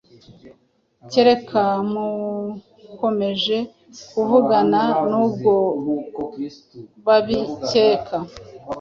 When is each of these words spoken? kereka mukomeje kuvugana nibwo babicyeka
kereka 1.11 1.63
mukomeje 1.93 3.57
kuvugana 4.11 4.81
nibwo 5.09 5.53
babicyeka 7.05 8.17